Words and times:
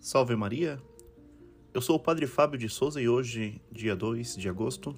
Salve 0.00 0.36
Maria! 0.36 0.80
Eu 1.74 1.82
sou 1.82 1.96
o 1.96 2.00
Padre 2.00 2.26
Fábio 2.26 2.56
de 2.56 2.68
Souza 2.68 3.02
e 3.02 3.08
hoje, 3.08 3.60
dia 3.70 3.96
2 3.96 4.36
de 4.36 4.48
agosto, 4.48 4.96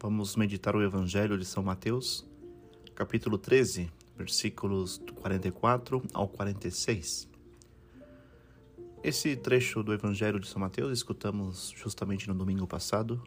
vamos 0.00 0.36
meditar 0.36 0.76
o 0.76 0.82
Evangelho 0.82 1.36
de 1.36 1.44
São 1.44 1.62
Mateus, 1.62 2.24
capítulo 2.94 3.36
13, 3.36 3.90
versículos 4.16 5.02
44 5.16 6.02
ao 6.14 6.28
46. 6.28 7.28
Esse 9.02 9.36
trecho 9.36 9.82
do 9.82 9.92
Evangelho 9.92 10.38
de 10.38 10.46
São 10.46 10.60
Mateus 10.60 10.92
escutamos 10.92 11.74
justamente 11.76 12.28
no 12.28 12.34
domingo 12.34 12.66
passado, 12.66 13.22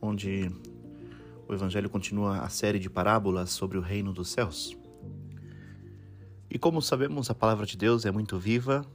onde 0.00 0.50
o 1.48 1.52
Evangelho 1.52 1.90
continua 1.90 2.38
a 2.38 2.48
série 2.48 2.78
de 2.78 2.88
parábolas 2.88 3.50
sobre 3.50 3.76
o 3.76 3.82
reino 3.82 4.12
dos 4.12 4.30
céus. 4.30 4.74
E 6.48 6.58
como 6.58 6.80
sabemos, 6.80 7.28
a 7.28 7.34
palavra 7.34 7.66
de 7.66 7.76
Deus 7.76 8.06
é 8.06 8.10
muito 8.12 8.38
viva 8.38 8.86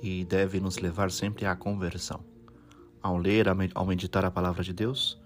e 0.00 0.24
deve 0.24 0.60
nos 0.60 0.78
levar 0.78 1.10
sempre 1.10 1.46
à 1.46 1.56
conversão. 1.56 2.20
Ao 3.02 3.16
ler, 3.16 3.46
ao 3.74 3.86
meditar 3.86 4.24
a 4.24 4.30
palavra 4.30 4.62
de 4.62 4.72
Deus, 4.72 5.18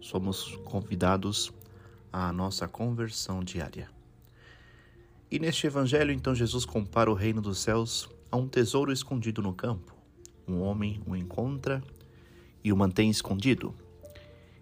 somos 0.00 0.56
convidados 0.64 1.52
à 2.12 2.32
nossa 2.32 2.66
conversão 2.66 3.42
diária. 3.42 3.88
E 5.30 5.38
neste 5.38 5.66
evangelho, 5.66 6.10
então, 6.10 6.34
Jesus 6.34 6.64
compara 6.64 7.10
o 7.10 7.14
reino 7.14 7.40
dos 7.40 7.58
céus 7.58 8.08
a 8.30 8.36
um 8.36 8.48
tesouro 8.48 8.92
escondido 8.92 9.40
no 9.40 9.52
campo. 9.52 9.94
Um 10.46 10.60
homem 10.60 11.00
o 11.06 11.14
encontra 11.14 11.82
e 12.64 12.72
o 12.72 12.76
mantém 12.76 13.10
escondido. 13.10 13.74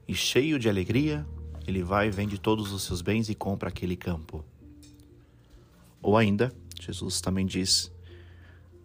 E 0.07 0.15
cheio 0.15 0.59
de 0.59 0.69
alegria, 0.69 1.27
ele 1.67 1.83
vai, 1.83 2.11
vende 2.11 2.39
todos 2.39 2.73
os 2.73 2.83
seus 2.83 3.01
bens 3.01 3.29
e 3.29 3.35
compra 3.35 3.71
aquele 3.71 3.97
campo. 3.97 4.45
Ou 6.03 6.17
ainda, 6.17 6.53
Jesus 6.81 7.21
também 7.21 7.47
diz 7.47 7.91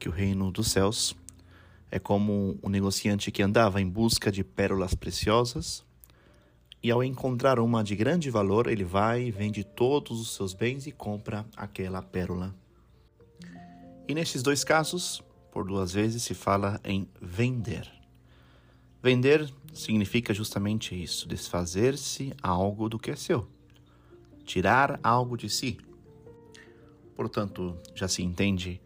que 0.04 0.10
o 0.10 0.12
reino 0.12 0.52
dos 0.52 0.70
céus 0.70 1.16
é 1.90 1.98
como 1.98 2.60
um 2.62 2.68
negociante 2.68 3.32
que 3.32 3.42
andava 3.42 3.80
em 3.80 3.88
busca 3.88 4.30
de 4.30 4.44
pérolas 4.44 4.94
preciosas 4.94 5.82
e 6.84 6.92
ao 6.92 7.02
encontrar 7.02 7.58
uma 7.58 7.82
de 7.82 7.96
grande 7.96 8.30
valor, 8.30 8.68
ele 8.68 8.84
vai, 8.84 9.32
vende 9.32 9.64
todos 9.64 10.20
os 10.20 10.36
seus 10.36 10.54
bens 10.54 10.86
e 10.88 10.92
compra 10.92 11.46
aquela 11.56 12.02
pérola. 12.02 12.54
E 14.06 14.14
nesses 14.14 14.44
dois 14.44 14.66
casos, 14.66 15.24
por 15.50 15.66
duas 15.66 15.94
vezes 15.94 16.22
se 16.22 16.34
fala 16.34 16.82
em 16.84 17.08
vender. 17.22 17.90
Vender 19.02 19.50
significa 19.74 20.34
justamente 20.34 21.02
isso, 21.02 21.30
desfazer-se 21.30 22.34
algo 22.42 22.90
do 22.90 23.00
que 23.00 23.12
é 23.12 23.16
seu, 23.16 23.48
tirar 24.44 25.00
algo 25.02 25.38
de 25.38 25.50
si. 25.50 25.78
Portanto, 27.16 27.78
já 27.96 28.10
se 28.10 28.22
entende 28.22 28.82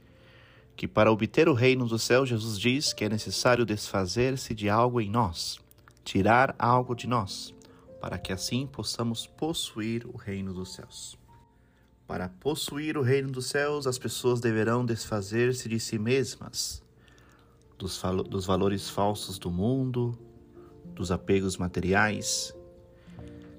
que 0.78 0.88
para 0.88 1.12
obter 1.12 1.50
o 1.50 1.54
reino 1.54 1.88
do 1.88 1.98
céu, 1.98 2.24
Jesus 2.24 2.60
diz 2.60 2.94
que 2.94 3.04
é 3.04 3.10
necessário 3.10 3.66
desfazer-se 3.66 4.54
de 4.54 4.70
algo 4.70 5.02
em 5.02 5.10
nós, 5.10 5.60
tirar 6.04 6.56
algo 6.60 6.94
de 6.94 7.08
nós, 7.08 7.52
para 8.00 8.20
que 8.20 8.32
assim 8.32 8.68
possamos 8.68 9.26
possuir 9.26 10.06
o 10.06 10.16
reino 10.16 10.54
dos 10.54 10.76
céus. 10.76 11.18
Para 12.06 12.30
possuir 12.30 12.96
o 12.96 13.02
reino 13.02 13.32
dos 13.32 13.48
céus, 13.48 13.88
as 13.88 13.98
pessoas 13.98 14.40
deverão 14.40 14.86
desfazer-se 14.86 15.68
de 15.68 15.80
si 15.80 15.98
mesmas, 15.98 16.84
dos, 17.76 18.00
dos 18.30 18.46
valores 18.46 18.88
falsos 18.88 19.40
do 19.40 19.50
mundo, 19.50 20.16
dos 20.94 21.12
apegos 21.12 21.58
materiais, 21.58 22.56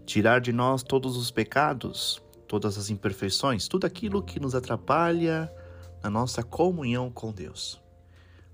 tirar 0.06 0.40
de 0.40 0.52
nós 0.52 0.84
todos 0.84 1.16
os 1.16 1.32
pecados, 1.32 2.22
todas 2.46 2.78
as 2.78 2.90
imperfeições, 2.90 3.66
tudo 3.66 3.86
aquilo 3.86 4.22
que 4.22 4.38
nos 4.38 4.54
atrapalha 4.54 5.52
na 6.02 6.10
nossa 6.10 6.42
comunhão 6.42 7.10
com 7.10 7.32
Deus. 7.32 7.80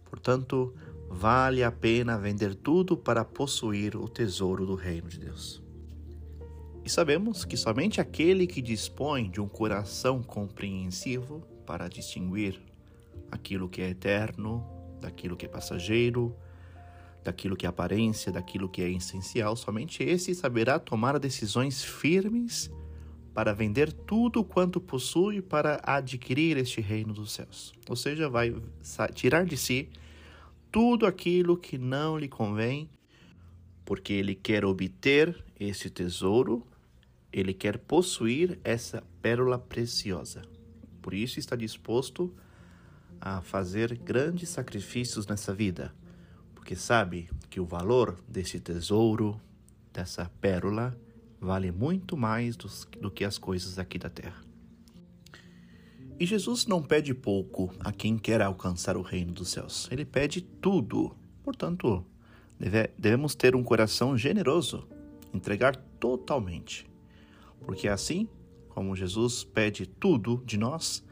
Portanto, 0.04 0.74
vale 1.08 1.62
a 1.62 1.70
pena 1.70 2.18
vender 2.18 2.54
tudo 2.54 2.96
para 2.96 3.24
possuir 3.24 3.96
o 3.96 4.08
tesouro 4.08 4.64
do 4.66 4.74
reino 4.74 5.08
de 5.08 5.18
Deus. 5.18 5.62
E 6.84 6.90
sabemos 6.90 7.44
que 7.44 7.56
somente 7.56 8.00
aquele 8.00 8.46
que 8.46 8.60
dispõe 8.60 9.30
de 9.30 9.40
um 9.40 9.48
coração 9.48 10.22
compreensivo 10.22 11.40
para 11.64 11.88
distinguir 11.88 12.60
aquilo 13.30 13.68
que 13.68 13.80
é 13.80 13.88
eterno 13.88 14.64
daquilo 15.00 15.36
que 15.36 15.46
é 15.46 15.48
passageiro, 15.48 16.36
daquilo 17.22 17.56
que 17.56 17.64
é 17.66 17.68
aparência, 17.68 18.30
daquilo 18.30 18.68
que 18.68 18.82
é 18.82 18.90
essencial, 18.90 19.56
somente 19.56 20.02
esse 20.02 20.34
saberá 20.34 20.78
tomar 20.78 21.18
decisões 21.18 21.82
firmes 21.82 22.70
para 23.34 23.52
vender 23.52 23.92
tudo 23.92 24.44
quanto 24.44 24.80
possui 24.80 25.42
para 25.42 25.80
adquirir 25.82 26.56
este 26.56 26.80
reino 26.80 27.12
dos 27.12 27.32
céus. 27.32 27.74
Ou 27.88 27.96
seja, 27.96 28.28
vai 28.28 28.54
tirar 29.12 29.44
de 29.44 29.56
si 29.56 29.88
tudo 30.70 31.04
aquilo 31.04 31.56
que 31.56 31.76
não 31.76 32.16
lhe 32.16 32.28
convém, 32.28 32.88
porque 33.84 34.12
ele 34.12 34.36
quer 34.36 34.64
obter 34.64 35.44
esse 35.58 35.90
tesouro, 35.90 36.64
ele 37.32 37.52
quer 37.52 37.76
possuir 37.78 38.58
essa 38.62 39.02
pérola 39.20 39.58
preciosa. 39.58 40.42
Por 41.02 41.12
isso 41.12 41.40
está 41.40 41.56
disposto 41.56 42.32
a 43.20 43.40
fazer 43.40 43.96
grandes 43.98 44.48
sacrifícios 44.48 45.26
nessa 45.26 45.52
vida, 45.52 45.92
porque 46.54 46.76
sabe 46.76 47.28
que 47.50 47.58
o 47.58 47.64
valor 47.64 48.16
desse 48.28 48.60
tesouro, 48.60 49.40
dessa 49.92 50.30
pérola, 50.40 50.96
vale 51.40 51.70
muito 51.70 52.16
mais 52.16 52.56
do 52.56 53.10
que 53.10 53.24
as 53.24 53.38
coisas 53.38 53.78
aqui 53.78 53.98
da 53.98 54.08
terra. 54.08 54.42
E 56.18 56.26
Jesus 56.26 56.66
não 56.66 56.82
pede 56.82 57.12
pouco 57.12 57.74
a 57.80 57.90
quem 57.90 58.16
quer 58.16 58.40
alcançar 58.40 58.96
o 58.96 59.02
reino 59.02 59.32
dos 59.32 59.48
céus. 59.48 59.88
Ele 59.90 60.04
pede 60.04 60.40
tudo. 60.40 61.16
Portanto, 61.42 62.04
deve, 62.58 62.90
devemos 62.96 63.34
ter 63.34 63.56
um 63.56 63.64
coração 63.64 64.16
generoso, 64.16 64.88
entregar 65.32 65.76
totalmente. 65.98 66.88
Porque 67.60 67.88
assim 67.88 68.28
como 68.68 68.96
Jesus 68.96 69.44
pede 69.44 69.86
tudo 69.86 70.42
de 70.44 70.56
nós, 70.56 71.04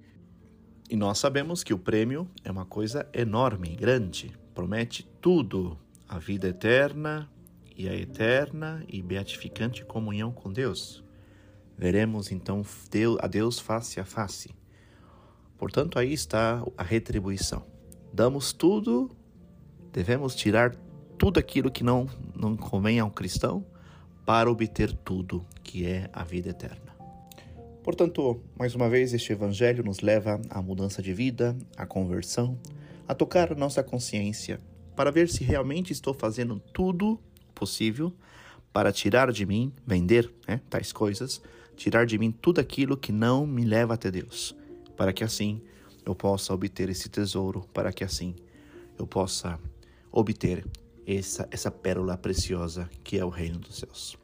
e 0.91 0.97
nós 0.97 1.19
sabemos 1.19 1.65
que 1.65 1.73
o 1.73 1.79
prêmio 1.79 2.29
é 2.45 2.51
uma 2.51 2.67
coisa 2.67 3.09
enorme, 3.15 3.75
grande, 3.77 4.33
promete 4.55 5.09
tudo: 5.21 5.79
a 6.09 6.19
vida 6.19 6.49
eterna, 6.49 7.31
e 7.77 7.89
a 7.89 7.95
eterna 7.95 8.85
e 8.89 9.03
beatificante 9.03 9.85
comunhão 9.85 10.33
com 10.33 10.53
Deus. 10.53 11.03
Veremos 11.77 12.31
então 12.31 12.63
a 13.21 13.27
Deus 13.27 13.59
face 13.59 13.99
a 13.99 14.05
face. 14.05 14.51
Portanto, 15.59 15.99
aí 15.99 16.13
está 16.13 16.63
a 16.77 16.83
retribuição. 16.83 17.65
Damos 18.13 18.53
tudo, 18.53 19.11
devemos 19.93 20.35
tirar 20.35 20.75
tudo 21.19 21.39
aquilo 21.39 21.71
que 21.71 21.85
não, 21.85 22.09
não 22.35 22.57
convém 22.57 22.99
ao 22.99 23.11
cristão 23.11 23.65
para 24.27 24.51
obter 24.51 24.93
tudo, 24.93 25.47
que 25.63 25.87
é 25.87 26.11
a 26.13 26.25
vida 26.25 26.51
eterna. 26.51 26.93
Portanto, 27.83 28.41
mais 28.57 28.75
uma 28.75 28.89
vez, 28.89 29.13
este 29.13 29.33
Evangelho 29.33 29.83
nos 29.83 30.01
leva 30.01 30.41
à 30.51 30.63
mudança 30.63 31.03
de 31.03 31.13
vida, 31.13 31.57
à 31.77 31.85
conversão, 31.85 32.59
a 33.09 33.15
tocar 33.15 33.53
a 33.53 33.57
nossa 33.57 33.83
consciência, 33.83 34.61
para 34.95 35.11
ver 35.11 35.29
se 35.29 35.43
realmente 35.43 35.93
estou 35.93 36.15
fazendo 36.15 36.61
tudo 36.73 37.19
possível 37.63 38.13
para 38.73 38.91
tirar 38.91 39.31
de 39.31 39.47
mim, 39.47 39.73
vender 39.87 40.29
né, 40.49 40.61
tais 40.69 40.93
coisas, 40.93 41.41
tirar 41.77 42.05
de 42.07 42.19
mim 42.19 42.33
tudo 42.33 42.61
aquilo 42.61 42.97
que 42.97 43.13
não 43.13 43.47
me 43.47 43.65
leva 43.65 43.95
até 43.95 44.11
Deus, 44.11 44.57
para 44.97 45.13
que 45.13 45.23
assim 45.23 45.63
eu 46.05 46.13
possa 46.13 46.53
obter 46.53 46.89
esse 46.89 47.09
tesouro, 47.09 47.61
para 47.73 47.93
que 47.93 48.03
assim 48.03 48.35
eu 48.99 49.07
possa 49.07 49.61
obter 50.11 50.67
essa, 51.07 51.47
essa 51.53 51.71
pérola 51.71 52.17
preciosa 52.17 52.91
que 53.05 53.17
é 53.17 53.25
o 53.25 53.29
reino 53.29 53.61
dos 53.61 53.79
céus. 53.79 54.19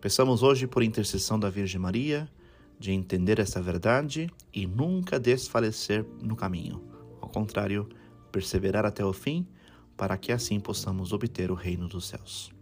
Peçamos 0.00 0.42
hoje, 0.42 0.66
por 0.66 0.82
intercessão 0.82 1.38
da 1.38 1.50
Virgem 1.50 1.78
Maria, 1.78 2.26
de 2.78 2.90
entender 2.90 3.38
essa 3.38 3.60
verdade 3.60 4.30
e 4.52 4.66
nunca 4.66 5.20
desfalecer 5.20 6.06
no 6.22 6.34
caminho. 6.34 6.82
Ao 7.20 7.28
contrário, 7.28 7.86
perseverar 8.32 8.86
até 8.86 9.04
o 9.04 9.12
fim, 9.12 9.46
para 9.94 10.16
que 10.16 10.32
assim 10.32 10.58
possamos 10.58 11.12
obter 11.12 11.50
o 11.50 11.54
reino 11.54 11.86
dos 11.86 12.08
céus. 12.08 12.61